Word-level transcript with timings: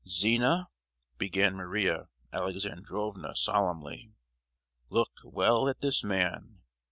"Zina," 0.09 0.67
began 1.19 1.53
Maria 1.55 2.07
Alexandrovna, 2.33 3.35
solemnly, 3.35 4.15
"look 4.89 5.11
well 5.23 5.69
at 5.69 5.81
this 5.81 6.03
man! 6.03 6.61